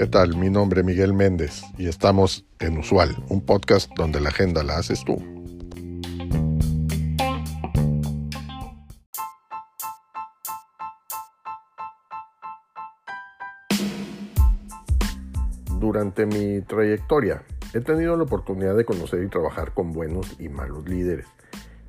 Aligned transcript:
¿Qué 0.00 0.06
tal? 0.06 0.34
Mi 0.36 0.48
nombre 0.48 0.80
es 0.80 0.86
Miguel 0.86 1.12
Méndez 1.12 1.62
y 1.76 1.86
estamos 1.86 2.46
en 2.58 2.78
Usual, 2.78 3.22
un 3.28 3.44
podcast 3.44 3.90
donde 3.96 4.18
la 4.18 4.30
agenda 4.30 4.62
la 4.62 4.78
haces 4.78 5.04
tú. 5.04 5.16
Durante 15.78 16.24
mi 16.24 16.62
trayectoria 16.62 17.42
he 17.74 17.80
tenido 17.80 18.16
la 18.16 18.22
oportunidad 18.22 18.74
de 18.74 18.86
conocer 18.86 19.22
y 19.22 19.28
trabajar 19.28 19.74
con 19.74 19.92
buenos 19.92 20.34
y 20.38 20.48
malos 20.48 20.88
líderes. 20.88 21.26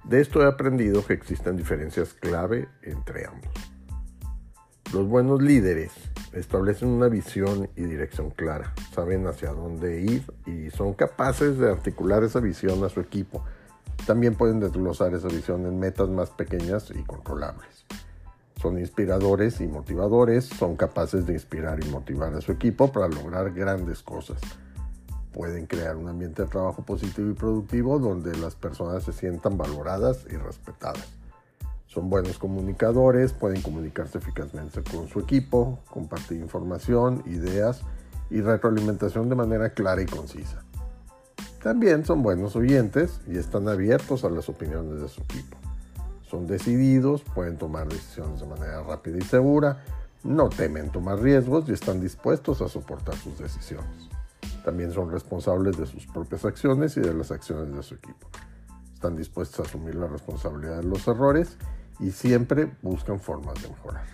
De 0.03 0.19
esto 0.19 0.43
he 0.43 0.47
aprendido 0.47 1.05
que 1.05 1.13
existen 1.13 1.55
diferencias 1.55 2.13
clave 2.13 2.67
entre 2.83 3.25
ambos. 3.25 3.70
Los 4.93 5.07
buenos 5.07 5.41
líderes 5.41 5.93
establecen 6.33 6.89
una 6.89 7.07
visión 7.07 7.69
y 7.77 7.83
dirección 7.83 8.29
clara, 8.29 8.73
saben 8.93 9.25
hacia 9.25 9.53
dónde 9.53 10.01
ir 10.01 10.29
y 10.45 10.69
son 10.69 10.93
capaces 10.95 11.57
de 11.57 11.71
articular 11.71 12.25
esa 12.25 12.41
visión 12.41 12.83
a 12.83 12.89
su 12.89 12.99
equipo. 12.99 13.41
También 14.05 14.35
pueden 14.35 14.59
desglosar 14.59 15.13
esa 15.13 15.29
visión 15.29 15.65
en 15.65 15.79
metas 15.79 16.09
más 16.09 16.29
pequeñas 16.31 16.91
y 16.93 17.03
controlables. 17.03 17.85
Son 18.61 18.77
inspiradores 18.77 19.61
y 19.61 19.67
motivadores, 19.67 20.43
son 20.43 20.75
capaces 20.75 21.25
de 21.25 21.33
inspirar 21.33 21.81
y 21.81 21.87
motivar 21.87 22.33
a 22.33 22.41
su 22.41 22.51
equipo 22.51 22.91
para 22.91 23.07
lograr 23.07 23.53
grandes 23.53 24.03
cosas. 24.03 24.41
Pueden 25.31 25.67
crear 25.67 25.95
un 25.95 26.09
ambiente 26.09 26.43
de 26.43 26.49
trabajo 26.49 26.83
positivo 26.83 27.29
y 27.29 27.33
productivo 27.33 27.97
donde 27.97 28.37
las 28.37 28.55
personas 28.55 29.03
se 29.03 29.13
sientan 29.13 29.57
valoradas 29.57 30.25
y 30.29 30.35
respetadas 30.35 31.20
son 31.93 32.09
buenos 32.09 32.37
comunicadores, 32.37 33.33
pueden 33.33 33.61
comunicarse 33.61 34.19
eficazmente 34.19 34.81
con 34.81 35.09
su 35.09 35.19
equipo, 35.19 35.79
compartir 35.89 36.39
información, 36.39 37.21
ideas 37.25 37.81
y 38.29 38.39
retroalimentación 38.39 39.27
de 39.27 39.35
manera 39.35 39.71
clara 39.71 40.01
y 40.01 40.05
concisa. 40.05 40.63
También 41.61 42.05
son 42.05 42.23
buenos 42.23 42.55
oyentes 42.55 43.19
y 43.27 43.37
están 43.37 43.67
abiertos 43.67 44.23
a 44.23 44.29
las 44.29 44.47
opiniones 44.47 45.01
de 45.01 45.09
su 45.09 45.21
equipo. 45.21 45.57
Son 46.29 46.47
decididos, 46.47 47.23
pueden 47.23 47.57
tomar 47.57 47.89
decisiones 47.89 48.39
de 48.39 48.45
manera 48.45 48.83
rápida 48.83 49.17
y 49.17 49.23
segura, 49.23 49.83
no 50.23 50.47
temen 50.47 50.91
tomar 50.91 51.19
riesgos 51.19 51.67
y 51.67 51.73
están 51.73 51.99
dispuestos 51.99 52.61
a 52.61 52.69
soportar 52.69 53.15
sus 53.15 53.37
decisiones. 53.37 54.07
También 54.63 54.93
son 54.93 55.11
responsables 55.11 55.77
de 55.77 55.87
sus 55.87 56.07
propias 56.07 56.45
acciones 56.45 56.95
y 56.95 57.01
de 57.01 57.13
las 57.13 57.31
acciones 57.31 57.75
de 57.75 57.83
su 57.83 57.95
equipo. 57.95 58.27
Están 58.93 59.17
dispuestos 59.17 59.59
a 59.59 59.63
asumir 59.67 59.95
la 59.95 60.07
responsabilidad 60.07 60.77
de 60.77 60.83
los 60.83 61.05
errores 61.07 61.57
y 62.01 62.11
siempre 62.11 62.71
buscan 62.81 63.19
formas 63.19 63.61
de 63.61 63.69
mejorar. 63.69 64.05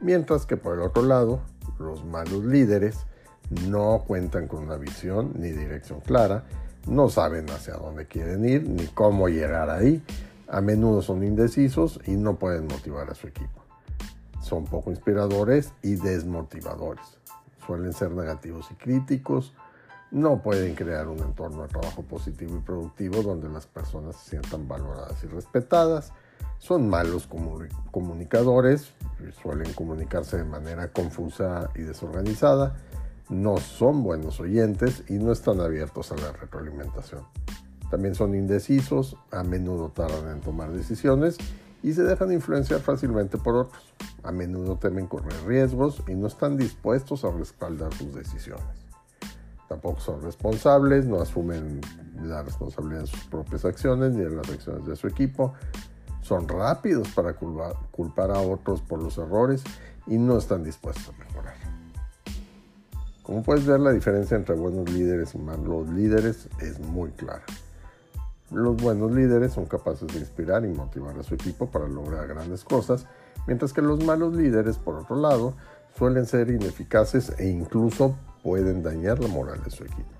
Mientras 0.00 0.46
que 0.46 0.56
por 0.56 0.74
el 0.74 0.80
otro 0.80 1.02
lado, 1.02 1.40
los 1.78 2.04
malos 2.04 2.44
líderes 2.44 3.06
no 3.68 4.04
cuentan 4.06 4.48
con 4.48 4.64
una 4.64 4.76
visión 4.76 5.32
ni 5.36 5.50
dirección 5.50 6.00
clara, 6.00 6.44
no 6.86 7.10
saben 7.10 7.48
hacia 7.50 7.74
dónde 7.74 8.06
quieren 8.06 8.48
ir 8.48 8.68
ni 8.68 8.86
cómo 8.86 9.28
llegar 9.28 9.68
ahí, 9.70 10.02
a 10.48 10.60
menudo 10.60 11.02
son 11.02 11.22
indecisos 11.22 12.00
y 12.06 12.12
no 12.12 12.36
pueden 12.36 12.66
motivar 12.66 13.10
a 13.10 13.14
su 13.14 13.28
equipo. 13.28 13.62
Son 14.40 14.64
poco 14.64 14.90
inspiradores 14.90 15.72
y 15.82 15.96
desmotivadores. 15.96 17.04
Suelen 17.66 17.92
ser 17.92 18.10
negativos 18.12 18.68
y 18.70 18.74
críticos, 18.74 19.52
no 20.10 20.42
pueden 20.42 20.74
crear 20.74 21.06
un 21.08 21.20
entorno 21.20 21.62
de 21.62 21.68
trabajo 21.68 22.02
positivo 22.02 22.56
y 22.56 22.60
productivo 22.60 23.22
donde 23.22 23.48
las 23.48 23.66
personas 23.66 24.16
se 24.16 24.30
sientan 24.30 24.66
valoradas 24.66 25.22
y 25.22 25.28
respetadas, 25.28 26.12
son 26.60 26.88
malos 26.88 27.26
comunicadores, 27.90 28.92
suelen 29.42 29.72
comunicarse 29.72 30.36
de 30.36 30.44
manera 30.44 30.92
confusa 30.92 31.70
y 31.74 31.80
desorganizada, 31.80 32.76
no 33.30 33.56
son 33.56 34.02
buenos 34.02 34.40
oyentes 34.40 35.04
y 35.08 35.14
no 35.14 35.32
están 35.32 35.60
abiertos 35.60 36.12
a 36.12 36.16
la 36.16 36.32
retroalimentación. 36.32 37.22
También 37.90 38.14
son 38.14 38.34
indecisos, 38.34 39.16
a 39.32 39.42
menudo 39.42 39.88
tardan 39.88 40.36
en 40.36 40.40
tomar 40.42 40.70
decisiones 40.70 41.38
y 41.82 41.94
se 41.94 42.02
dejan 42.02 42.30
influenciar 42.30 42.80
fácilmente 42.80 43.38
por 43.38 43.56
otros. 43.56 43.82
A 44.22 44.30
menudo 44.30 44.76
temen 44.76 45.06
correr 45.06 45.32
riesgos 45.46 46.02
y 46.06 46.14
no 46.14 46.26
están 46.26 46.58
dispuestos 46.58 47.24
a 47.24 47.30
respaldar 47.30 47.92
sus 47.94 48.14
decisiones. 48.14 48.66
Tampoco 49.66 50.00
son 50.00 50.20
responsables, 50.20 51.06
no 51.06 51.20
asumen 51.20 51.80
la 52.22 52.42
responsabilidad 52.42 53.02
de 53.02 53.06
sus 53.06 53.24
propias 53.24 53.64
acciones 53.64 54.12
ni 54.12 54.24
de 54.24 54.30
las 54.30 54.48
acciones 54.50 54.84
de 54.84 54.94
su 54.94 55.06
equipo, 55.06 55.54
son 56.22 56.48
rápidos 56.48 57.08
para 57.08 57.34
culpar 57.34 58.30
a 58.30 58.40
otros 58.40 58.80
por 58.82 59.00
los 59.00 59.18
errores 59.18 59.62
y 60.06 60.18
no 60.18 60.38
están 60.38 60.64
dispuestos 60.64 61.14
a 61.14 61.24
mejorar. 61.24 61.54
Como 63.22 63.42
puedes 63.42 63.64
ver, 63.64 63.80
la 63.80 63.92
diferencia 63.92 64.36
entre 64.36 64.56
buenos 64.56 64.90
líderes 64.90 65.34
y 65.34 65.38
malos 65.38 65.88
líderes 65.88 66.48
es 66.60 66.80
muy 66.80 67.10
clara. 67.12 67.44
Los 68.50 68.76
buenos 68.76 69.12
líderes 69.12 69.52
son 69.52 69.66
capaces 69.66 70.08
de 70.08 70.18
inspirar 70.18 70.64
y 70.64 70.68
motivar 70.68 71.16
a 71.16 71.22
su 71.22 71.34
equipo 71.34 71.70
para 71.70 71.86
lograr 71.86 72.26
grandes 72.26 72.64
cosas, 72.64 73.06
mientras 73.46 73.72
que 73.72 73.82
los 73.82 74.02
malos 74.04 74.34
líderes, 74.34 74.76
por 74.78 74.96
otro 74.96 75.14
lado, 75.14 75.54
suelen 75.96 76.26
ser 76.26 76.50
ineficaces 76.50 77.32
e 77.38 77.48
incluso 77.48 78.16
pueden 78.42 78.82
dañar 78.82 79.20
la 79.20 79.28
moral 79.28 79.62
de 79.62 79.70
su 79.70 79.84
equipo. 79.84 80.10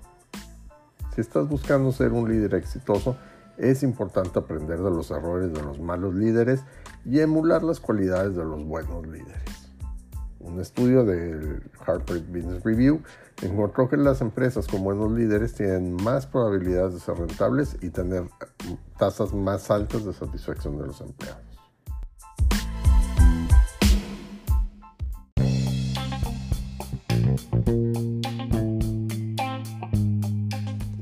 Si 1.13 1.19
estás 1.19 1.49
buscando 1.49 1.91
ser 1.91 2.13
un 2.13 2.29
líder 2.29 2.55
exitoso, 2.55 3.17
es 3.61 3.83
importante 3.83 4.39
aprender 4.39 4.79
de 4.79 4.89
los 4.89 5.11
errores 5.11 5.53
de 5.53 5.61
los 5.61 5.79
malos 5.79 6.15
líderes 6.15 6.63
y 7.05 7.19
emular 7.19 7.61
las 7.61 7.79
cualidades 7.79 8.35
de 8.35 8.43
los 8.43 8.65
buenos 8.65 9.05
líderes. 9.05 9.69
Un 10.39 10.59
estudio 10.59 11.05
del 11.05 11.61
Harvard 11.85 12.23
Business 12.27 12.63
Review 12.63 13.03
encontró 13.43 13.87
que 13.87 13.97
las 13.97 14.21
empresas 14.21 14.67
con 14.67 14.83
buenos 14.83 15.11
líderes 15.11 15.53
tienen 15.53 15.93
más 15.93 16.25
probabilidades 16.25 16.95
de 16.95 16.99
ser 16.99 17.15
rentables 17.15 17.77
y 17.81 17.91
tener 17.91 18.23
tasas 18.97 19.31
más 19.31 19.69
altas 19.69 20.05
de 20.05 20.13
satisfacción 20.13 20.79
de 20.79 20.87
los 20.87 20.99
empleados. 20.99 21.51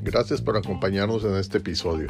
Gracias 0.04 0.42
por 0.42 0.58
acompañarnos 0.58 1.24
en 1.24 1.36
este 1.36 1.60
episodio. 1.60 2.10